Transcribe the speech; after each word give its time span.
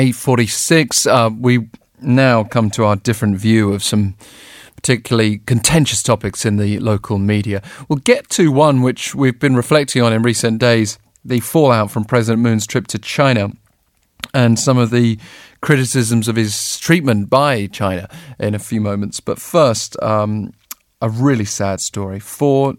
8.46. 0.00 1.06
Uh, 1.06 1.30
we 1.38 1.68
now 2.00 2.42
come 2.42 2.70
to 2.70 2.84
our 2.84 2.96
different 2.96 3.36
view 3.36 3.74
of 3.74 3.82
some 3.82 4.16
particularly 4.74 5.40
contentious 5.40 6.02
topics 6.02 6.46
in 6.46 6.56
the 6.56 6.78
local 6.78 7.18
media. 7.18 7.62
We'll 7.86 7.98
get 7.98 8.30
to 8.30 8.50
one 8.50 8.80
which 8.80 9.14
we've 9.14 9.38
been 9.38 9.54
reflecting 9.54 10.02
on 10.02 10.14
in 10.14 10.22
recent 10.22 10.58
days 10.58 10.98
the 11.22 11.40
fallout 11.40 11.90
from 11.90 12.06
President 12.06 12.42
Moon's 12.42 12.66
trip 12.66 12.86
to 12.86 12.98
China 12.98 13.50
and 14.32 14.58
some 14.58 14.78
of 14.78 14.88
the 14.88 15.18
criticisms 15.60 16.28
of 16.28 16.36
his 16.36 16.78
treatment 16.78 17.28
by 17.28 17.66
China 17.66 18.08
in 18.38 18.54
a 18.54 18.58
few 18.58 18.80
moments. 18.80 19.20
But 19.20 19.38
first, 19.38 20.02
um, 20.02 20.54
a 21.02 21.10
really 21.10 21.44
sad 21.44 21.82
story. 21.82 22.20
four 22.20 22.76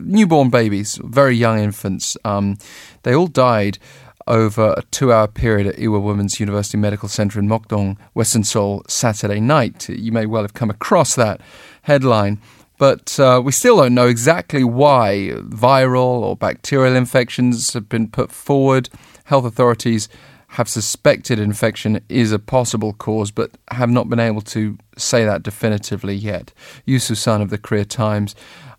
newborn 0.00 0.50
babies, 0.50 1.00
very 1.02 1.34
young 1.34 1.58
infants, 1.58 2.16
um, 2.26 2.58
they 3.04 3.14
all 3.14 3.26
died 3.26 3.78
over 4.26 4.74
a 4.76 4.82
two 4.90 5.12
hour 5.12 5.28
period 5.28 5.66
at 5.66 5.76
Ewha 5.76 6.02
Women's 6.02 6.40
University 6.40 6.78
Medical 6.78 7.08
Center 7.08 7.38
in 7.38 7.48
Mokdong, 7.48 7.96
Western 8.14 8.44
Seoul, 8.44 8.82
Saturday 8.88 9.40
night. 9.40 9.88
You 9.88 10.12
may 10.12 10.26
well 10.26 10.42
have 10.42 10.54
come 10.54 10.70
across 10.70 11.14
that 11.14 11.40
headline. 11.82 12.40
But 12.78 13.20
uh, 13.20 13.40
we 13.44 13.52
still 13.52 13.76
don't 13.76 13.94
know 13.94 14.08
exactly 14.08 14.64
why 14.64 15.34
viral 15.36 16.20
or 16.22 16.36
bacterial 16.36 16.96
infections 16.96 17.72
have 17.74 17.88
been 17.88 18.08
put 18.08 18.32
forward. 18.32 18.88
Health 19.24 19.44
authorities 19.44 20.08
have 20.48 20.68
suspected 20.68 21.38
infection 21.38 22.00
is 22.08 22.32
a 22.32 22.38
possible 22.38 22.92
cause, 22.92 23.30
but 23.30 23.52
have 23.70 23.88
not 23.88 24.08
been 24.08 24.20
able 24.20 24.42
to 24.42 24.76
say 24.98 25.24
that 25.24 25.42
definitively 25.42 26.14
yet. 26.14 26.52
You 26.84 26.98
Soo 26.98 27.14
Sun 27.14 27.40
of 27.40 27.50
the 27.50 27.56
Korea 27.56 27.84
Times. 27.84 28.34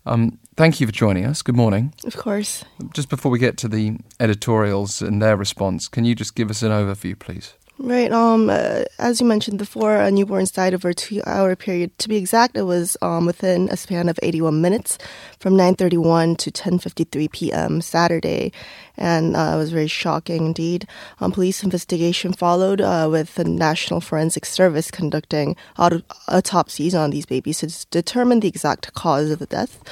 Um, 0.06 0.38
thank 0.56 0.80
you 0.80 0.86
for 0.86 0.92
joining 0.92 1.24
us. 1.24 1.42
Good 1.42 1.56
morning. 1.56 1.94
Of 2.04 2.16
course. 2.16 2.64
Just 2.92 3.08
before 3.08 3.30
we 3.30 3.38
get 3.38 3.56
to 3.58 3.68
the 3.68 3.98
editorials 4.20 5.02
and 5.02 5.20
their 5.20 5.36
response, 5.36 5.88
can 5.88 6.04
you 6.04 6.14
just 6.14 6.34
give 6.34 6.50
us 6.50 6.62
an 6.62 6.70
overview, 6.70 7.18
please? 7.18 7.54
Right. 7.78 8.12
Um. 8.12 8.50
Uh, 8.50 8.84
as 9.00 9.20
you 9.20 9.26
mentioned 9.26 9.58
before, 9.58 9.96
a 9.96 10.10
newborn 10.10 10.46
died 10.52 10.74
over 10.74 10.90
a 10.90 10.94
two-hour 10.94 11.56
period. 11.56 11.98
To 11.98 12.08
be 12.08 12.16
exact, 12.16 12.56
it 12.56 12.62
was 12.62 12.96
um, 13.02 13.26
within 13.26 13.68
a 13.68 13.76
span 13.76 14.08
of 14.08 14.18
81 14.22 14.60
minutes, 14.62 14.96
from 15.40 15.56
9:31 15.56 16.38
to 16.38 16.52
10:53 16.52 17.32
p.m. 17.32 17.80
Saturday, 17.80 18.52
and 18.96 19.34
uh, 19.36 19.52
it 19.54 19.58
was 19.58 19.72
very 19.72 19.88
shocking 19.88 20.46
indeed. 20.46 20.86
Um, 21.20 21.32
police 21.32 21.64
investigation 21.64 22.32
followed, 22.32 22.80
uh, 22.80 23.08
with 23.10 23.34
the 23.34 23.44
National 23.44 24.00
Forensic 24.00 24.46
Service 24.46 24.92
conducting 24.92 25.56
auto- 25.76 26.02
autopsies 26.28 26.94
on 26.94 27.10
these 27.10 27.26
babies 27.26 27.58
to 27.58 27.86
determine 27.90 28.38
the 28.38 28.48
exact 28.48 28.94
cause 28.94 29.30
of 29.30 29.40
the 29.40 29.46
death. 29.46 29.82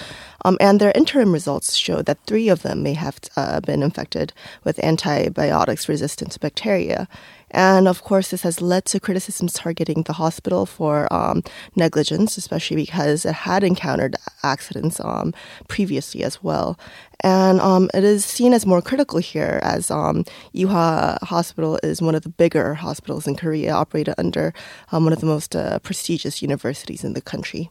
Um, 0.44 0.56
and 0.60 0.80
their 0.80 0.92
interim 0.94 1.32
results 1.32 1.76
show 1.76 2.02
that 2.02 2.18
three 2.26 2.48
of 2.48 2.62
them 2.62 2.82
may 2.82 2.94
have 2.94 3.18
uh, 3.36 3.60
been 3.60 3.82
infected 3.82 4.32
with 4.64 4.82
antibiotics 4.82 5.88
resistant 5.88 6.38
bacteria. 6.40 7.08
And 7.52 7.86
of 7.86 8.02
course, 8.02 8.30
this 8.30 8.42
has 8.42 8.60
led 8.60 8.84
to 8.86 8.98
criticisms 8.98 9.52
targeting 9.52 10.02
the 10.02 10.14
hospital 10.14 10.66
for 10.66 11.12
um, 11.12 11.42
negligence, 11.76 12.36
especially 12.36 12.76
because 12.76 13.24
it 13.24 13.34
had 13.34 13.62
encountered 13.62 14.16
accidents 14.42 14.98
um, 15.00 15.32
previously 15.68 16.24
as 16.24 16.42
well. 16.42 16.78
And 17.20 17.60
um, 17.60 17.88
it 17.94 18.02
is 18.02 18.24
seen 18.24 18.52
as 18.52 18.66
more 18.66 18.82
critical 18.82 19.20
here, 19.20 19.60
as 19.62 19.90
um, 19.90 20.24
Ewha 20.54 21.22
Hospital 21.22 21.78
is 21.82 22.02
one 22.02 22.16
of 22.16 22.22
the 22.22 22.28
bigger 22.28 22.74
hospitals 22.74 23.28
in 23.28 23.36
Korea, 23.36 23.72
operated 23.72 24.14
under 24.18 24.52
um, 24.90 25.04
one 25.04 25.12
of 25.12 25.20
the 25.20 25.26
most 25.26 25.54
uh, 25.54 25.78
prestigious 25.80 26.42
universities 26.42 27.04
in 27.04 27.12
the 27.12 27.20
country. 27.20 27.70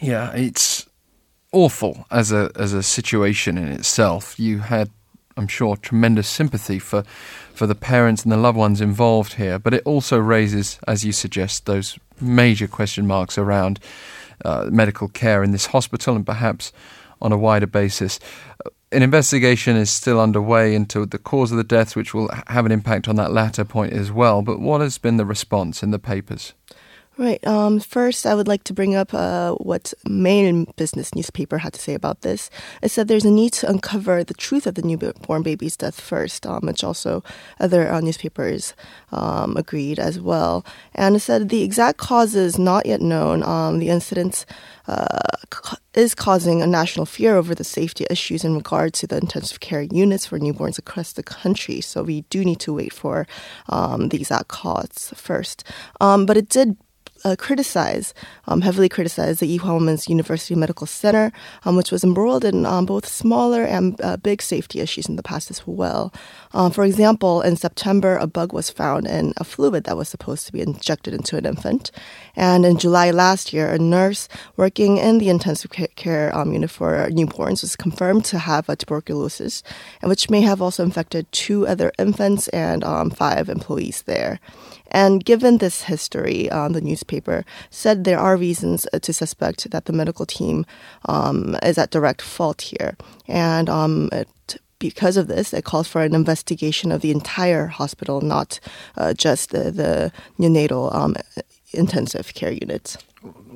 Yeah, 0.00 0.32
it's 0.32 0.86
awful 1.52 2.06
as 2.10 2.32
a 2.32 2.50
as 2.56 2.72
a 2.72 2.82
situation 2.82 3.56
in 3.56 3.68
itself. 3.68 4.38
You 4.38 4.58
had, 4.58 4.90
I'm 5.36 5.48
sure, 5.48 5.76
tremendous 5.76 6.28
sympathy 6.28 6.78
for 6.78 7.04
for 7.54 7.66
the 7.66 7.74
parents 7.74 8.22
and 8.22 8.32
the 8.32 8.36
loved 8.36 8.58
ones 8.58 8.80
involved 8.80 9.34
here, 9.34 9.58
but 9.58 9.74
it 9.74 9.82
also 9.84 10.18
raises, 10.18 10.78
as 10.88 11.04
you 11.04 11.12
suggest, 11.12 11.66
those 11.66 11.98
major 12.20 12.66
question 12.66 13.06
marks 13.06 13.36
around 13.36 13.78
uh, 14.44 14.68
medical 14.70 15.08
care 15.08 15.42
in 15.42 15.52
this 15.52 15.66
hospital 15.66 16.16
and 16.16 16.26
perhaps 16.26 16.72
on 17.20 17.32
a 17.32 17.38
wider 17.38 17.66
basis. 17.66 18.18
An 18.90 19.02
investigation 19.02 19.76
is 19.76 19.90
still 19.90 20.20
underway 20.20 20.74
into 20.74 21.06
the 21.06 21.18
cause 21.18 21.50
of 21.50 21.56
the 21.56 21.64
deaths, 21.64 21.96
which 21.96 22.12
will 22.12 22.28
have 22.48 22.66
an 22.66 22.72
impact 22.72 23.08
on 23.08 23.16
that 23.16 23.32
latter 23.32 23.64
point 23.64 23.92
as 23.92 24.12
well. 24.12 24.42
But 24.42 24.60
what 24.60 24.80
has 24.80 24.98
been 24.98 25.16
the 25.16 25.24
response 25.24 25.82
in 25.82 25.92
the 25.92 25.98
papers? 25.98 26.52
Right. 27.18 27.46
Um, 27.46 27.78
first, 27.78 28.24
I 28.24 28.34
would 28.34 28.48
like 28.48 28.64
to 28.64 28.72
bring 28.72 28.94
up 28.94 29.12
uh, 29.12 29.52
what 29.56 29.92
Maeil 30.08 30.74
Business 30.76 31.14
newspaper 31.14 31.58
had 31.58 31.74
to 31.74 31.80
say 31.80 31.92
about 31.92 32.22
this. 32.22 32.48
It 32.80 32.90
said 32.90 33.06
there's 33.06 33.26
a 33.26 33.30
need 33.30 33.52
to 33.54 33.68
uncover 33.68 34.24
the 34.24 34.32
truth 34.32 34.66
of 34.66 34.76
the 34.76 34.82
newborn 34.82 35.42
baby's 35.42 35.76
death 35.76 36.00
first, 36.00 36.46
um, 36.46 36.60
which 36.62 36.82
also 36.82 37.22
other 37.60 37.92
uh, 37.92 38.00
newspapers 38.00 38.74
um, 39.12 39.58
agreed 39.58 39.98
as 39.98 40.18
well. 40.18 40.64
And 40.94 41.14
it 41.14 41.20
said 41.20 41.50
the 41.50 41.62
exact 41.62 41.98
cause 41.98 42.34
is 42.34 42.58
not 42.58 42.86
yet 42.86 43.02
known. 43.02 43.42
Um, 43.42 43.78
the 43.78 43.90
incident 43.90 44.46
uh, 44.88 45.18
is 45.92 46.14
causing 46.14 46.62
a 46.62 46.66
national 46.66 47.04
fear 47.04 47.36
over 47.36 47.54
the 47.54 47.62
safety 47.62 48.06
issues 48.08 48.42
in 48.42 48.54
regard 48.54 48.94
to 48.94 49.06
the 49.06 49.18
intensive 49.18 49.60
care 49.60 49.82
units 49.82 50.24
for 50.24 50.38
newborns 50.38 50.78
across 50.78 51.12
the 51.12 51.22
country. 51.22 51.82
So 51.82 52.02
we 52.02 52.22
do 52.30 52.42
need 52.42 52.60
to 52.60 52.72
wait 52.72 52.94
for 52.94 53.26
um, 53.68 54.08
the 54.08 54.16
exact 54.16 54.48
cause 54.48 55.12
first. 55.14 55.62
Um, 56.00 56.24
but 56.24 56.38
it 56.38 56.48
did 56.48 56.78
uh, 57.24 57.36
criticize, 57.36 58.14
um, 58.46 58.60
heavily 58.60 58.88
criticize 58.88 59.40
the 59.40 59.58
Ewha 59.58 59.74
Women's 59.74 60.08
University 60.08 60.54
Medical 60.54 60.86
Center, 60.86 61.32
um, 61.64 61.76
which 61.76 61.90
was 61.90 62.04
embroiled 62.04 62.44
in 62.44 62.66
um, 62.66 62.86
both 62.86 63.06
smaller 63.06 63.62
and 63.64 64.00
uh, 64.00 64.16
big 64.16 64.42
safety 64.42 64.80
issues 64.80 65.08
in 65.08 65.16
the 65.16 65.22
past 65.22 65.50
as 65.50 65.66
well. 65.66 66.12
Um, 66.52 66.70
for 66.70 66.84
example, 66.84 67.42
in 67.42 67.56
September, 67.56 68.16
a 68.16 68.26
bug 68.26 68.52
was 68.52 68.70
found 68.70 69.06
in 69.06 69.32
a 69.36 69.44
fluid 69.44 69.84
that 69.84 69.96
was 69.96 70.08
supposed 70.08 70.46
to 70.46 70.52
be 70.52 70.60
injected 70.60 71.14
into 71.14 71.36
an 71.36 71.46
infant. 71.46 71.90
And 72.36 72.64
in 72.64 72.78
July 72.78 73.10
last 73.10 73.52
year, 73.52 73.72
a 73.72 73.78
nurse 73.78 74.28
working 74.56 74.98
in 74.98 75.18
the 75.18 75.28
intensive 75.28 75.70
care 75.96 76.34
um, 76.36 76.52
unit 76.52 76.70
for 76.70 77.08
newborns 77.10 77.62
was 77.62 77.76
confirmed 77.76 78.24
to 78.26 78.38
have 78.38 78.68
a 78.68 78.76
tuberculosis, 78.76 79.62
and 80.00 80.08
which 80.08 80.30
may 80.30 80.40
have 80.40 80.60
also 80.60 80.82
infected 80.82 81.30
two 81.32 81.66
other 81.66 81.92
infants 81.98 82.48
and 82.48 82.84
um, 82.84 83.10
five 83.10 83.48
employees 83.48 84.02
there. 84.02 84.40
And 84.92 85.24
given 85.24 85.58
this 85.58 85.82
history, 85.82 86.50
um, 86.50 86.74
the 86.74 86.80
newspaper 86.80 87.44
said 87.70 88.04
there 88.04 88.18
are 88.18 88.36
reasons 88.36 88.86
uh, 88.92 88.98
to 89.00 89.12
suspect 89.12 89.70
that 89.70 89.86
the 89.86 89.92
medical 89.92 90.26
team 90.26 90.64
um, 91.06 91.56
is 91.62 91.78
at 91.78 91.90
direct 91.90 92.22
fault 92.22 92.62
here. 92.62 92.96
And 93.26 93.68
um, 93.68 94.10
it, 94.12 94.28
because 94.78 95.16
of 95.16 95.28
this, 95.28 95.54
it 95.54 95.64
calls 95.64 95.88
for 95.88 96.02
an 96.02 96.14
investigation 96.14 96.92
of 96.92 97.00
the 97.00 97.10
entire 97.10 97.68
hospital, 97.68 98.20
not 98.20 98.60
uh, 98.96 99.14
just 99.14 99.50
the, 99.50 99.70
the 99.70 100.12
neonatal 100.38 100.94
um, 100.94 101.16
intensive 101.72 102.34
care 102.34 102.52
units. 102.52 102.98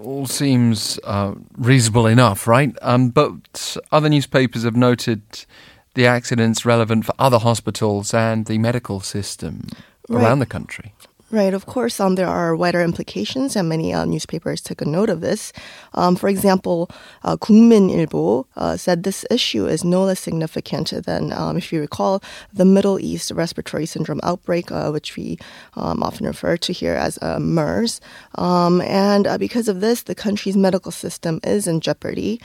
All 0.01 0.27
seems 0.27 0.99
uh, 1.05 1.35
reasonable 1.59 2.07
enough, 2.07 2.47
right? 2.47 2.75
Um, 2.81 3.09
but 3.09 3.77
other 3.91 4.09
newspapers 4.09 4.63
have 4.63 4.77
noted 4.77 5.23
the 5.95 6.07
accidents 6.07 6.65
relevant 6.65 7.05
for 7.07 7.15
other 7.19 7.39
hospitals 7.39 8.15
and 8.15 8.47
the 8.47 8.59
medical 8.59 9.01
system 9.01 9.67
right. 10.09 10.23
around 10.23 10.39
the 10.39 10.47
country. 10.47 10.95
Right, 11.37 11.53
of 11.53 11.67
course, 11.67 12.01
um, 12.01 12.15
there 12.15 12.29
are 12.29 12.57
wider 12.57 12.81
implications, 12.81 13.57
and 13.57 13.69
many 13.69 13.93
uh, 13.93 14.07
newspapers 14.07 14.63
took 14.63 14.81
a 14.81 14.87
note 14.87 15.11
of 15.11 15.21
this. 15.21 15.53
Um, 15.93 16.17
for 16.17 16.31
example, 16.31 16.89
uh, 17.25 17.37
Ilbo 17.37 18.47
uh, 18.57 18.79
said 18.79 19.03
this 19.03 19.27
issue 19.31 19.67
is 19.67 19.85
no 19.85 20.05
less 20.05 20.19
significant 20.19 20.95
than, 21.05 21.35
um, 21.35 21.59
if 21.59 21.75
you 21.75 21.81
recall, 21.81 22.23
the 22.55 22.65
Middle 22.65 22.99
East 22.99 23.31
respiratory 23.33 23.85
syndrome 23.85 24.21
outbreak, 24.23 24.73
uh, 24.73 24.89
which 24.91 25.15
we 25.15 25.37
um, 25.75 26.03
often 26.03 26.25
refer 26.27 26.57
to 26.57 26.73
here 26.73 26.95
as 26.95 27.19
uh, 27.21 27.39
MERS. 27.39 28.01
Um, 28.37 28.81
and 28.81 29.27
uh, 29.27 29.37
because 29.37 29.69
of 29.69 29.83
this, 29.83 30.05
the 30.05 30.15
country's 30.15 30.57
medical 30.57 30.91
system 30.91 31.41
is 31.45 31.67
in 31.67 31.81
jeopardy. 31.81 32.41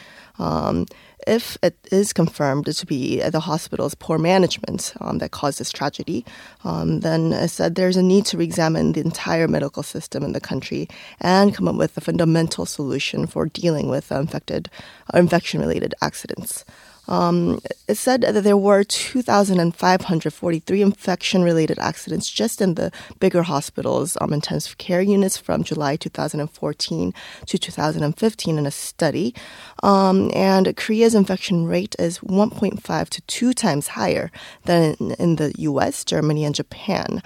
If 1.28 1.58
it 1.62 1.78
is 1.92 2.14
confirmed 2.14 2.66
to 2.66 2.86
be 2.86 3.22
the 3.22 3.40
hospital's 3.40 3.96
poor 3.96 4.18
management 4.18 4.94
um, 5.00 5.20
that 5.20 5.32
caused 5.32 5.60
this 5.60 5.72
tragedy, 5.72 6.26
um, 6.64 7.02
then 7.02 7.34
it 7.34 7.50
said 7.50 7.76
there's 7.76 7.98
a 7.98 8.04
need 8.04 8.26
to 8.28 8.38
re 8.38 8.46
examine 8.46 8.92
the 8.94 9.02
entire 9.02 9.48
medical 9.48 9.84
system 9.84 10.24
in 10.24 10.34
the 10.34 10.42
country 10.42 10.88
and 11.20 11.56
come 11.56 11.68
up 11.68 11.76
with 11.76 11.96
a 11.98 12.02
fundamental 12.02 12.66
solution 12.66 13.28
for 13.28 13.46
dealing 13.46 13.88
with 13.88 14.12
infected, 14.12 14.70
infection-related 15.14 15.94
accidents. 16.02 16.66
Um, 17.12 17.60
it 17.90 17.96
said 17.96 18.22
that 18.22 18.42
there 18.46 18.56
were 18.56 18.86
2,543 18.86 20.82
infection 20.82 21.44
related 21.44 21.78
accidents 21.78 22.32
just 22.32 22.62
in 22.62 22.76
the 22.76 22.90
bigger 23.20 23.44
hospitals, 23.44 24.18
um, 24.22 24.32
intensive 24.32 24.78
care 24.78 25.02
units 25.02 25.36
from 25.36 25.66
July 25.66 25.98
2014 25.98 27.14
to 27.48 27.58
2015 27.58 28.58
in 28.58 28.66
a 28.66 28.72
study. 28.72 29.36
Um, 29.84 30.32
and 30.34 30.74
Korea's 30.78 31.14
infection 31.14 31.66
rate 31.66 31.98
is 32.00 32.20
1.5 32.20 33.10
to 33.10 33.22
2 33.22 33.54
times 33.54 33.90
higher 33.90 34.32
than 34.64 34.96
in, 35.02 35.12
in 35.12 35.36
the 35.36 35.54
US, 35.58 36.06
Germany, 36.06 36.46
and 36.46 36.56
Japan. 36.56 37.22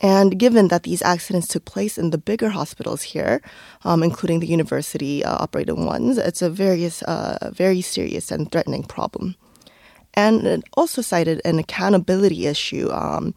And 0.00 0.38
given 0.38 0.68
that 0.68 0.82
these 0.82 1.00
accidents 1.02 1.48
took 1.48 1.64
place 1.64 1.96
in 1.96 2.10
the 2.10 2.18
bigger 2.18 2.50
hospitals 2.50 3.02
here, 3.02 3.40
um, 3.84 4.02
including 4.02 4.40
the 4.40 4.46
university 4.46 5.24
uh, 5.24 5.36
operated 5.42 5.78
ones, 5.78 6.18
it's 6.18 6.42
a 6.42 6.50
very, 6.50 6.90
uh, 7.06 7.50
very 7.50 7.80
serious 7.80 8.30
and 8.30 8.52
threatening 8.52 8.82
problem. 8.82 9.36
and 10.16 10.46
it 10.46 10.64
also 10.76 11.02
cited 11.02 11.40
an 11.44 11.58
accountability 11.58 12.46
issue. 12.46 12.90
Um, 12.90 13.34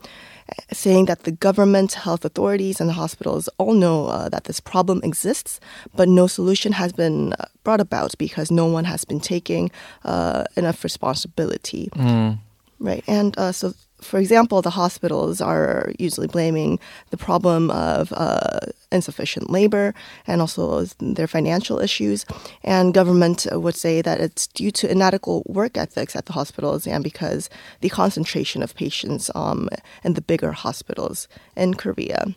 saying 0.74 1.06
that 1.06 1.26
the 1.26 1.32
government, 1.32 1.94
health 1.94 2.26
authorities, 2.26 2.82
and 2.82 2.90
the 2.90 2.94
hospitals 2.94 3.48
all 3.60 3.74
know 3.74 4.08
uh, 4.08 4.30
that 4.30 4.46
this 4.46 4.60
problem 4.60 5.00
exists, 5.04 5.60
but 5.96 6.10
no 6.10 6.26
solution 6.26 6.72
has 6.72 6.92
been 6.92 7.34
uh, 7.34 7.46
brought 7.64 7.80
about 7.80 8.18
because 8.18 8.50
no 8.50 8.66
one 8.66 8.84
has 8.84 9.06
been 9.06 9.20
taking 9.20 9.70
uh, 10.06 10.46
enough 10.56 10.84
responsibility. 10.84 11.90
Mm. 11.94 12.40
Right, 12.80 13.04
and 13.06 13.38
uh, 13.38 13.52
so 13.52 13.74
for 14.02 14.20
example, 14.20 14.62
the 14.62 14.70
hospitals 14.72 15.42
are 15.42 15.92
usually 16.00 16.28
blaming 16.28 16.80
the 17.10 17.18
problem 17.18 17.72
of 17.72 18.14
uh, 18.14 18.60
insufficient 18.92 19.50
labor 19.50 19.94
and 20.28 20.42
also 20.42 20.86
their 21.00 21.28
financial 21.28 21.80
issues. 21.80 22.26
And 22.64 22.94
government 22.94 23.48
would 23.52 23.76
say 23.76 24.02
that 24.02 24.20
it's 24.20 24.48
due 24.48 24.72
to 24.72 24.92
inadequate 24.92 25.50
work 25.50 25.78
ethics 25.78 26.16
at 26.16 26.26
the 26.26 26.34
hospitals 26.34 26.88
and 26.88 27.04
because 27.04 27.50
the 27.82 27.90
concentration 27.90 28.64
of 28.64 28.76
patients 28.76 29.30
um, 29.36 29.70
in 30.04 30.14
the 30.14 30.22
bigger 30.22 30.52
hospitals 30.52 31.28
in 31.56 31.74
Korea. 31.74 32.34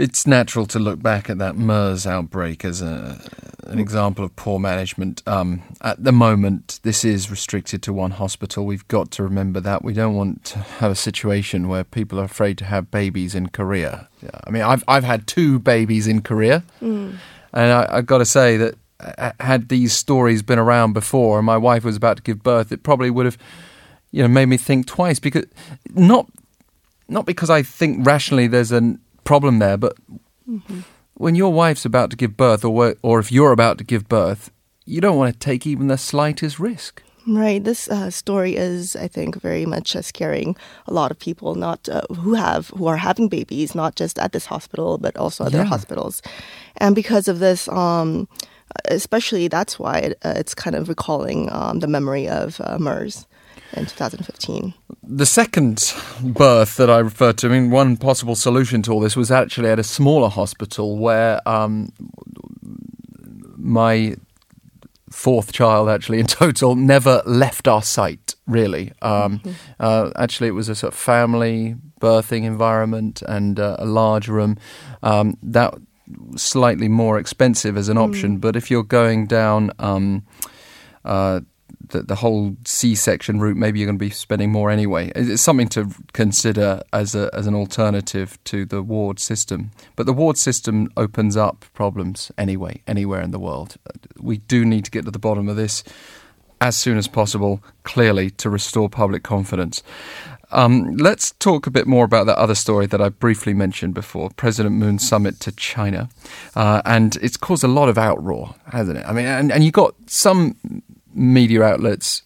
It's 0.00 0.26
natural 0.26 0.64
to 0.68 0.78
look 0.78 1.02
back 1.02 1.28
at 1.28 1.36
that 1.38 1.56
MERS 1.56 2.06
outbreak 2.06 2.64
as 2.64 2.80
a, 2.80 3.20
an 3.64 3.78
example 3.78 4.24
of 4.24 4.34
poor 4.34 4.58
management. 4.58 5.22
Um, 5.26 5.62
at 5.82 6.02
the 6.02 6.10
moment, 6.10 6.80
this 6.82 7.04
is 7.04 7.30
restricted 7.30 7.82
to 7.82 7.92
one 7.92 8.12
hospital. 8.12 8.64
We've 8.64 8.88
got 8.88 9.10
to 9.12 9.22
remember 9.22 9.60
that. 9.60 9.84
We 9.84 9.92
don't 9.92 10.14
want 10.14 10.42
to 10.46 10.58
have 10.58 10.90
a 10.90 10.94
situation 10.94 11.68
where 11.68 11.84
people 11.84 12.18
are 12.18 12.24
afraid 12.24 12.56
to 12.58 12.64
have 12.64 12.90
babies 12.90 13.34
in 13.34 13.50
Korea. 13.50 14.08
Yeah, 14.22 14.30
I 14.44 14.50
mean, 14.50 14.62
I've, 14.62 14.82
I've 14.88 15.04
had 15.04 15.26
two 15.26 15.58
babies 15.58 16.06
in 16.06 16.22
Korea, 16.22 16.64
mm. 16.80 17.14
and 17.52 17.72
I, 17.72 17.86
I've 17.90 18.06
got 18.06 18.18
to 18.18 18.24
say 18.24 18.56
that 18.56 18.76
uh, 19.00 19.32
had 19.38 19.68
these 19.68 19.92
stories 19.92 20.40
been 20.40 20.58
around 20.58 20.94
before 20.94 21.38
and 21.38 21.44
my 21.44 21.58
wife 21.58 21.84
was 21.84 21.96
about 21.96 22.16
to 22.16 22.22
give 22.22 22.42
birth, 22.42 22.72
it 22.72 22.82
probably 22.82 23.10
would 23.10 23.26
have 23.26 23.36
you 24.12 24.22
know, 24.22 24.28
made 24.28 24.46
me 24.46 24.56
think 24.56 24.86
twice 24.86 25.18
because 25.18 25.44
not 25.90 26.26
not 27.08 27.26
because 27.26 27.50
I 27.50 27.62
think 27.62 28.06
rationally 28.06 28.46
there's 28.46 28.72
an 28.72 29.00
problem 29.30 29.60
there. 29.60 29.76
But 29.76 29.94
mm-hmm. 30.48 30.80
when 31.14 31.36
your 31.36 31.52
wife's 31.52 31.84
about 31.84 32.10
to 32.10 32.16
give 32.16 32.36
birth, 32.36 32.64
or 32.64 32.96
or 33.02 33.20
if 33.20 33.30
you're 33.30 33.52
about 33.52 33.78
to 33.78 33.84
give 33.84 34.04
birth, 34.08 34.50
you 34.86 35.00
don't 35.00 35.18
want 35.18 35.32
to 35.32 35.38
take 35.38 35.70
even 35.70 35.86
the 35.86 35.98
slightest 35.98 36.58
risk. 36.58 37.02
Right. 37.26 37.62
This 37.62 37.88
uh, 37.88 38.10
story 38.10 38.56
is, 38.56 38.96
I 38.96 39.08
think, 39.08 39.40
very 39.42 39.66
much 39.66 39.94
uh, 39.94 40.02
scaring 40.02 40.56
a 40.86 40.92
lot 40.92 41.10
of 41.10 41.18
people, 41.18 41.54
not 41.54 41.88
uh, 41.88 42.02
who 42.22 42.34
have 42.34 42.72
who 42.76 42.88
are 42.88 42.98
having 42.98 43.28
babies, 43.28 43.74
not 43.74 44.00
just 44.00 44.18
at 44.18 44.32
this 44.32 44.46
hospital, 44.46 44.98
but 44.98 45.16
also 45.16 45.44
other 45.44 45.62
yeah. 45.62 45.70
hospitals. 45.74 46.22
And 46.80 46.94
because 46.94 47.30
of 47.30 47.38
this, 47.38 47.68
um, 47.68 48.26
especially 48.88 49.48
that's 49.48 49.78
why 49.78 49.98
it, 49.98 50.12
uh, 50.24 50.34
it's 50.36 50.54
kind 50.54 50.76
of 50.76 50.88
recalling 50.88 51.52
um, 51.52 51.80
the 51.80 51.86
memory 51.88 52.28
of 52.28 52.60
uh, 52.64 52.78
MERS 52.78 53.26
in 53.74 53.86
2015. 53.86 54.74
The 55.02 55.26
second 55.26 55.94
birth 56.22 56.76
that 56.76 56.90
I 56.90 56.98
referred 56.98 57.38
to, 57.38 57.48
I 57.48 57.50
mean, 57.50 57.70
one 57.70 57.96
possible 57.96 58.36
solution 58.36 58.82
to 58.82 58.92
all 58.92 59.00
this 59.00 59.16
was 59.16 59.30
actually 59.30 59.70
at 59.70 59.78
a 59.78 59.84
smaller 59.84 60.28
hospital 60.28 60.98
where 60.98 61.46
um, 61.48 61.92
my 63.56 64.16
fourth 65.10 65.52
child, 65.52 65.88
actually, 65.88 66.20
in 66.20 66.26
total, 66.26 66.74
never 66.74 67.22
left 67.26 67.68
our 67.68 67.82
sight, 67.82 68.34
really. 68.46 68.92
Um, 69.02 69.40
mm-hmm. 69.40 69.50
uh, 69.78 70.10
actually, 70.16 70.48
it 70.48 70.52
was 70.52 70.68
a 70.68 70.74
sort 70.74 70.92
of 70.92 70.98
family 70.98 71.76
birthing 72.00 72.44
environment 72.44 73.22
and 73.28 73.60
uh, 73.60 73.76
a 73.78 73.86
large 73.86 74.28
room. 74.28 74.56
Um, 75.02 75.36
that 75.42 75.74
was 75.74 76.42
slightly 76.42 76.88
more 76.88 77.18
expensive 77.18 77.76
as 77.76 77.88
an 77.88 77.98
option, 77.98 78.36
mm. 78.36 78.40
but 78.40 78.56
if 78.56 78.70
you're 78.70 78.82
going 78.82 79.26
down 79.26 79.70
um, 79.78 80.24
uh, 81.04 81.40
the, 81.90 82.02
the 82.02 82.16
whole 82.16 82.56
C-section 82.64 83.40
route, 83.40 83.56
maybe 83.56 83.78
you're 83.78 83.86
going 83.86 83.98
to 83.98 84.04
be 84.04 84.10
spending 84.10 84.50
more 84.50 84.70
anyway. 84.70 85.12
It's 85.14 85.42
something 85.42 85.68
to 85.70 85.90
consider 86.12 86.82
as 86.92 87.14
a, 87.14 87.30
as 87.32 87.46
an 87.46 87.54
alternative 87.54 88.38
to 88.44 88.64
the 88.64 88.82
ward 88.82 89.20
system. 89.20 89.70
But 89.96 90.06
the 90.06 90.12
ward 90.12 90.38
system 90.38 90.90
opens 90.96 91.36
up 91.36 91.64
problems 91.74 92.32
anyway, 92.38 92.82
anywhere 92.86 93.20
in 93.20 93.30
the 93.30 93.38
world. 93.38 93.76
We 94.18 94.38
do 94.38 94.64
need 94.64 94.84
to 94.86 94.90
get 94.90 95.04
to 95.04 95.10
the 95.10 95.18
bottom 95.18 95.48
of 95.48 95.56
this 95.56 95.84
as 96.60 96.76
soon 96.76 96.98
as 96.98 97.08
possible, 97.08 97.62
clearly, 97.84 98.30
to 98.30 98.50
restore 98.50 98.88
public 98.88 99.22
confidence. 99.22 99.82
Um, 100.52 100.96
let's 100.96 101.30
talk 101.32 101.66
a 101.66 101.70
bit 101.70 101.86
more 101.86 102.04
about 102.04 102.26
that 102.26 102.36
other 102.36 102.56
story 102.56 102.86
that 102.86 103.00
I 103.00 103.08
briefly 103.08 103.54
mentioned 103.54 103.94
before 103.94 104.30
President 104.30 104.74
Moon's 104.74 105.06
summit 105.08 105.38
to 105.40 105.52
China. 105.52 106.08
Uh, 106.56 106.82
and 106.84 107.16
it's 107.22 107.36
caused 107.36 107.64
a 107.64 107.68
lot 107.68 107.88
of 107.88 107.96
outroar, 107.96 108.56
hasn't 108.66 108.98
it? 108.98 109.06
I 109.06 109.12
mean, 109.12 109.26
and, 109.26 109.52
and 109.52 109.62
you 109.64 109.70
got 109.70 109.94
some 110.06 110.56
media 111.20 111.62
outlets 111.62 112.22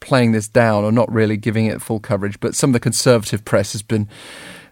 playing 0.00 0.32
this 0.32 0.48
down 0.48 0.84
or 0.84 0.92
not 0.92 1.10
really 1.12 1.36
giving 1.36 1.66
it 1.66 1.82
full 1.82 2.00
coverage, 2.00 2.38
but 2.40 2.54
some 2.54 2.70
of 2.70 2.74
the 2.74 2.80
conservative 2.80 3.44
press 3.44 3.72
has 3.72 3.82
been 3.82 4.08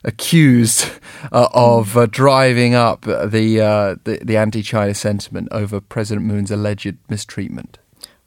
accused 0.04 0.90
uh, 1.32 1.48
of 1.52 1.96
uh, 1.96 2.06
driving 2.06 2.74
up 2.74 3.02
the, 3.02 3.60
uh, 3.60 3.96
the, 4.04 4.18
the 4.22 4.36
anti-China 4.36 4.94
sentiment 4.94 5.48
over 5.50 5.80
President 5.80 6.26
Moon's 6.26 6.50
alleged 6.50 6.96
mistreatment. 7.08 7.78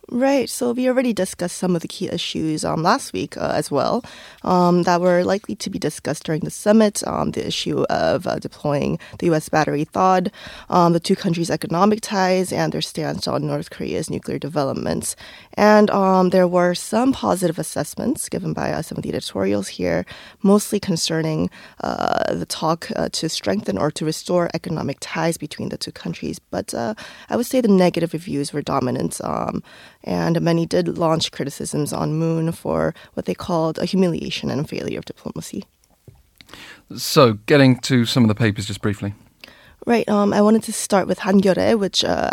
Right. 0.09 0.50
So 0.50 0.71
we 0.71 0.88
already 0.88 1.12
discussed 1.12 1.57
some 1.57 1.75
of 1.75 1.81
the 1.81 1.88
key 1.89 2.07
issues 2.07 2.63
um, 2.63 2.81
last 2.81 3.12
week 3.12 3.36
uh, 3.36 3.51
as 3.54 3.69
well 3.69 4.06
um, 4.44 4.83
that 4.83 5.01
were 5.01 5.25
likely 5.25 5.54
to 5.57 5.69
be 5.69 5.77
discussed 5.77 6.24
during 6.24 6.42
the 6.42 6.50
summit. 6.50 7.06
Um, 7.06 7.31
the 7.31 7.45
issue 7.45 7.83
of 7.89 8.25
uh, 8.25 8.39
deploying 8.39 9.00
the 9.19 9.25
U.S. 9.25 9.50
battery 9.50 9.83
THAAD, 9.83 10.31
um, 10.69 10.94
the 10.94 11.01
two 11.01 11.18
countries' 11.18 11.51
economic 11.51 12.00
ties, 12.00 12.54
and 12.54 12.71
their 12.71 12.80
stance 12.80 13.27
on 13.27 13.45
North 13.45 13.69
Korea's 13.69 14.09
nuclear 14.09 14.39
developments. 14.39 15.18
And 15.56 15.89
um, 15.89 16.30
there 16.30 16.48
were 16.48 16.74
some 16.74 17.12
positive 17.12 17.60
assessments 17.60 18.30
given 18.30 18.53
by 18.53 18.71
uh, 18.71 18.83
some 18.83 18.98
of 18.98 19.03
the 19.03 19.10
editorials 19.10 19.68
here, 19.68 20.06
mostly 20.42 20.80
concerning 20.80 21.50
uh, 21.81 22.33
the 22.33 22.45
talk 22.45 22.89
uh, 22.95 23.10
to 23.12 23.27
strengthen 23.27 23.77
or 23.77 23.92
to 23.92 24.06
restore 24.06 24.50
economic 24.53 25.00
ties 25.01 25.38
between 25.38 25.68
the 25.68 25.77
two 25.77 25.92
countries. 25.92 26.39
But 26.39 26.74
uh, 26.74 26.94
I 27.30 27.36
would 27.36 27.45
say 27.45 27.60
the 27.60 27.68
negative 27.68 28.13
reviews 28.13 28.53
were 28.53 28.62
dominant. 28.62 29.19
And 30.04 30.40
many 30.42 30.66
did 30.66 30.98
launch 30.98 31.32
criticisms 31.32 31.92
on 31.92 32.14
Moon 32.14 32.52
for 32.52 32.94
what 33.14 33.26
they 33.26 33.34
called 33.34 33.78
a 33.80 33.86
humiliation 33.86 34.50
and 34.50 34.62
a 34.62 34.68
failure 34.68 35.00
of 35.00 35.06
diplomacy. 35.06 35.66
So, 36.96 37.34
getting 37.46 37.80
to 37.80 38.06
some 38.06 38.24
of 38.24 38.30
the 38.30 38.36
papers 38.36 38.66
just 38.66 38.82
briefly. 38.82 39.14
Right. 39.86 40.08
Um, 40.08 40.34
I 40.34 40.42
wanted 40.42 40.64
to 40.64 40.74
start 40.74 41.08
with 41.08 41.20
Hankyoreh, 41.20 41.78
which 41.78 42.04
uh, 42.04 42.32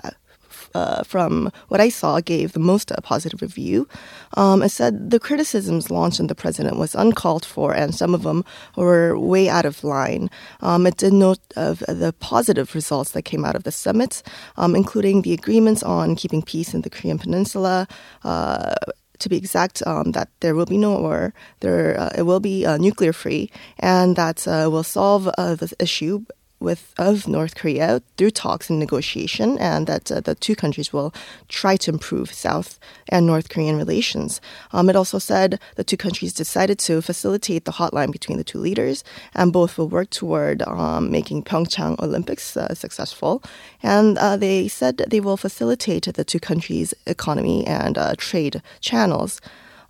uh, 0.74 1.02
from 1.04 1.50
what 1.68 1.80
I 1.80 1.88
saw, 1.88 2.20
gave 2.20 2.52
the 2.52 2.58
most 2.60 2.92
positive 3.02 3.42
review. 3.42 3.88
Um, 4.36 4.62
it 4.62 4.70
said 4.70 5.10
the 5.10 5.20
criticisms 5.20 5.90
launched 5.90 6.20
on 6.20 6.26
the 6.26 6.34
president 6.34 6.78
was 6.78 6.94
uncalled 6.94 7.44
for, 7.44 7.74
and 7.74 7.94
some 7.94 8.14
of 8.14 8.22
them 8.22 8.44
were 8.76 9.18
way 9.18 9.48
out 9.48 9.64
of 9.64 9.84
line. 9.84 10.30
Um, 10.60 10.86
it 10.86 10.96
did 10.96 11.12
note 11.12 11.40
of 11.56 11.80
the 11.88 12.14
positive 12.20 12.74
results 12.74 13.12
that 13.12 13.22
came 13.22 13.44
out 13.44 13.56
of 13.56 13.64
the 13.64 13.72
summit, 13.72 14.22
um, 14.56 14.74
including 14.74 15.22
the 15.22 15.32
agreements 15.32 15.82
on 15.82 16.16
keeping 16.16 16.42
peace 16.42 16.74
in 16.74 16.82
the 16.82 16.90
Korean 16.90 17.18
Peninsula. 17.18 17.86
Uh, 18.22 18.74
to 19.20 19.28
be 19.28 19.36
exact, 19.36 19.86
um, 19.86 20.12
that 20.12 20.28
there 20.40 20.54
will 20.54 20.66
be 20.66 20.76
no 20.76 20.98
war, 20.98 21.32
there 21.60 21.98
uh, 21.98 22.10
it 22.16 22.22
will 22.22 22.40
be 22.40 22.66
uh, 22.66 22.76
nuclear 22.78 23.12
free, 23.12 23.50
and 23.78 24.16
that 24.16 24.46
uh, 24.48 24.68
will 24.70 24.82
solve 24.82 25.28
uh, 25.38 25.54
the 25.54 25.72
issue 25.78 26.24
with 26.60 26.94
of 26.98 27.28
North 27.28 27.54
Korea 27.54 28.02
through 28.16 28.30
talks 28.30 28.70
and 28.70 28.78
negotiation, 28.78 29.58
and 29.58 29.86
that 29.86 30.10
uh, 30.10 30.20
the 30.20 30.34
two 30.34 30.56
countries 30.56 30.92
will 30.92 31.14
try 31.48 31.76
to 31.76 31.90
improve 31.90 32.32
South 32.32 32.78
and 33.08 33.26
North 33.26 33.48
Korean 33.48 33.76
relations. 33.76 34.40
Um, 34.72 34.88
it 34.88 34.96
also 34.96 35.18
said 35.18 35.60
the 35.76 35.84
two 35.84 35.96
countries 35.96 36.32
decided 36.32 36.78
to 36.80 37.02
facilitate 37.02 37.64
the 37.64 37.72
hotline 37.72 38.12
between 38.12 38.38
the 38.38 38.44
two 38.44 38.58
leaders, 38.58 39.04
and 39.34 39.52
both 39.52 39.76
will 39.76 39.88
work 39.88 40.10
toward 40.10 40.62
um, 40.62 41.10
making 41.10 41.42
Pyeongchang 41.44 42.00
Olympics 42.00 42.56
uh, 42.56 42.74
successful. 42.74 43.42
And 43.82 44.18
uh, 44.18 44.36
they 44.36 44.68
said 44.68 44.98
they 44.98 45.20
will 45.20 45.36
facilitate 45.36 46.12
the 46.12 46.24
two 46.24 46.40
countries' 46.40 46.94
economy 47.06 47.66
and 47.66 47.98
uh, 47.98 48.14
trade 48.16 48.62
channels. 48.80 49.40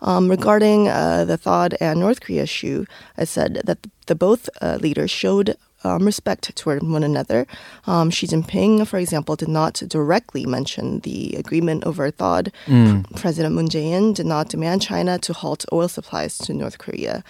Um, 0.02 0.28
regarding 0.28 0.88
uh, 0.88 1.25
the 1.25 1.38
THAAD 1.38 1.76
and 1.80 1.99
North 1.99 2.21
Korea 2.21 2.42
issue, 2.42 2.85
I 3.16 3.25
said 3.25 3.62
that 3.64 3.78
the 4.06 4.14
both 4.14 4.50
uh, 4.61 4.76
leaders 4.78 5.11
showed 5.11 5.56
um, 5.85 6.05
respect 6.05 6.55
toward 6.57 6.83
one 6.83 7.05
another. 7.05 7.47
Um, 7.87 8.11
Xi 8.11 8.26
Jinping, 8.26 8.87
for 8.87 8.99
example, 8.99 9.37
did 9.37 9.49
not 9.49 9.75
directly 9.75 10.47
mention 10.47 11.00
the 11.00 11.35
agreement 11.37 11.85
over 11.85 12.11
THAAD. 12.11 12.53
Mm. 12.67 13.17
President 13.21 13.55
Moon 13.55 13.69
Jae-in 13.69 14.12
did 14.12 14.26
not 14.26 14.49
demand 14.49 14.83
China 14.83 15.19
to 15.19 15.33
halt 15.33 15.64
oil 15.73 15.88
supplies 15.88 16.38
to 16.38 16.55
North 16.55 16.79
Korea. 16.79 17.23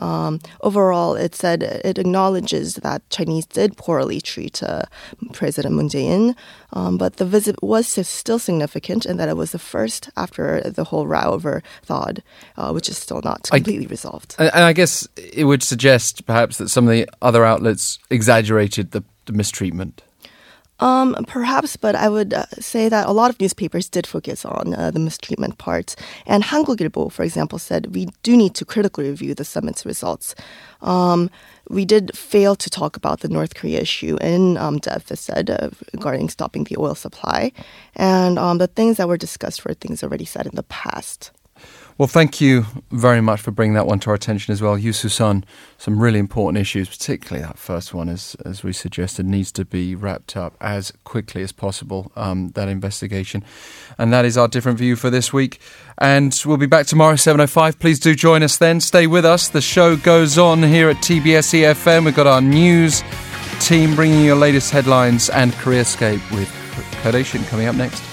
Um, 0.00 0.40
overall, 0.62 1.14
it 1.14 1.34
said 1.34 1.62
it 1.62 1.98
acknowledges 1.98 2.74
that 2.76 3.08
Chinese 3.10 3.46
did 3.46 3.76
poorly 3.76 4.20
treat 4.20 4.62
uh, 4.62 4.82
President 5.32 5.74
Moon 5.74 5.88
Jae-in, 5.88 6.34
um, 6.72 6.96
but 6.98 7.16
the 7.16 7.24
visit 7.26 7.62
was 7.62 7.86
still 7.86 8.38
significant 8.38 9.04
and 9.06 9.20
that 9.20 9.28
it 9.28 9.36
was 9.36 9.52
the 9.52 9.58
first 9.58 10.10
after 10.16 10.60
the 10.62 10.84
whole 10.84 11.06
row 11.06 11.24
over 11.24 11.62
THAAD, 11.86 12.22
uh, 12.56 12.72
which 12.72 12.88
is 12.88 12.96
still 12.96 13.20
not 13.22 13.48
completely 13.50 13.86
I, 13.86 13.90
resolved. 13.90 14.36
And 14.38 14.50
I 14.50 14.72
guess 14.72 15.06
it 15.16 15.44
would 15.44 15.62
suggest 15.62 16.26
perhaps 16.26 16.58
that 16.58 16.70
some 16.70 16.88
of 16.88 16.92
the 16.92 17.08
other 17.20 17.44
outlets 17.44 17.98
exaggerated 18.08 18.92
the, 18.92 19.04
the 19.26 19.32
mistreatment. 19.32 20.02
Um, 20.80 21.14
perhaps, 21.28 21.76
but 21.76 21.94
I 21.94 22.08
would 22.08 22.32
uh, 22.32 22.46
say 22.58 22.88
that 22.88 23.06
a 23.06 23.12
lot 23.12 23.30
of 23.30 23.38
newspapers 23.38 23.88
did 23.88 24.06
focus 24.06 24.44
on 24.44 24.74
uh, 24.74 24.90
the 24.90 24.98
mistreatment 24.98 25.58
part. 25.58 25.94
And 26.26 26.42
Hankuk-ilbo, 26.42 27.12
for 27.12 27.22
example, 27.22 27.58
said 27.58 27.94
we 27.94 28.08
do 28.22 28.36
need 28.36 28.54
to 28.54 28.64
critically 28.64 29.08
review 29.10 29.34
the 29.34 29.44
summit's 29.44 29.84
results. 29.84 30.34
Um, 30.80 31.30
we 31.68 31.84
did 31.84 32.16
fail 32.16 32.56
to 32.56 32.70
talk 32.70 32.96
about 32.96 33.20
the 33.20 33.28
North 33.28 33.54
Korea 33.54 33.80
issue 33.80 34.16
in 34.20 34.56
um, 34.56 34.80
said 35.14 35.50
uh, 35.50 35.70
regarding 35.92 36.30
stopping 36.30 36.64
the 36.64 36.76
oil 36.78 36.94
supply. 36.94 37.52
And 37.94 38.38
um, 38.38 38.58
the 38.58 38.66
things 38.66 38.96
that 38.96 39.06
were 39.06 39.18
discussed 39.18 39.64
were 39.64 39.74
things 39.74 40.02
already 40.02 40.24
said 40.24 40.46
in 40.46 40.56
the 40.56 40.64
past. 40.64 41.30
Well, 42.00 42.08
thank 42.08 42.40
you 42.40 42.64
very 42.90 43.20
much 43.20 43.42
for 43.42 43.50
bringing 43.50 43.74
that 43.74 43.86
one 43.86 44.00
to 44.00 44.08
our 44.08 44.14
attention 44.14 44.52
as 44.52 44.62
well. 44.62 44.78
Yu 44.78 44.94
Sun, 44.94 45.44
some 45.76 46.00
really 46.00 46.18
important 46.18 46.58
issues, 46.58 46.88
particularly 46.88 47.46
that 47.46 47.58
first 47.58 47.92
one, 47.92 48.08
as, 48.08 48.34
as 48.42 48.64
we 48.64 48.72
suggested, 48.72 49.26
needs 49.26 49.52
to 49.52 49.66
be 49.66 49.94
wrapped 49.94 50.34
up 50.34 50.56
as 50.62 50.94
quickly 51.04 51.42
as 51.42 51.52
possible, 51.52 52.10
um, 52.16 52.52
that 52.52 52.70
investigation. 52.70 53.44
And 53.98 54.14
that 54.14 54.24
is 54.24 54.38
our 54.38 54.48
different 54.48 54.78
view 54.78 54.96
for 54.96 55.10
this 55.10 55.30
week. 55.30 55.60
And 55.98 56.34
we'll 56.46 56.56
be 56.56 56.64
back 56.64 56.86
tomorrow, 56.86 57.16
7.05. 57.16 57.78
Please 57.78 58.00
do 58.00 58.14
join 58.14 58.42
us 58.42 58.56
then. 58.56 58.80
Stay 58.80 59.06
with 59.06 59.26
us. 59.26 59.48
The 59.48 59.60
show 59.60 59.94
goes 59.94 60.38
on 60.38 60.62
here 60.62 60.88
at 60.88 60.96
TBS 61.02 61.52
EFM. 61.52 62.06
We've 62.06 62.16
got 62.16 62.26
our 62.26 62.40
news 62.40 63.02
team 63.60 63.94
bringing 63.94 64.20
you 64.20 64.24
your 64.24 64.36
latest 64.36 64.70
headlines 64.70 65.28
and 65.28 65.52
Careerscape 65.52 66.30
with 66.34 66.48
Kodation 67.02 67.46
coming 67.48 67.66
up 67.66 67.76
next. 67.76 68.09